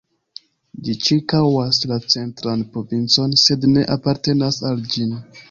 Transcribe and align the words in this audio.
Ĝi 0.87 0.95
ĉirkaŭas 1.07 1.81
la 1.91 1.99
Centran 2.15 2.65
Provincon 2.73 3.37
sed 3.43 3.69
ne 3.77 3.87
apartenas 3.99 4.61
al 4.73 4.85
ĝin. 4.97 5.17